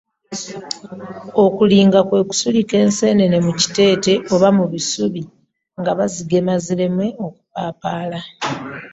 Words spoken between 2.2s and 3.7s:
kusulika enseenene mu